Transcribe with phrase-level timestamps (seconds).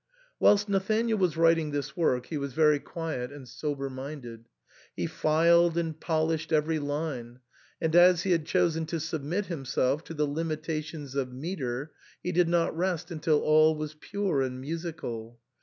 [0.39, 4.49] Whilst Nathanael was writing this work he was very quiet and sober minded;
[4.95, 7.39] he filed and polished every line,
[7.79, 11.91] and as he had chosen to submit himself to the lim itations of metre,
[12.23, 15.39] he did not rest until all was pure and musical.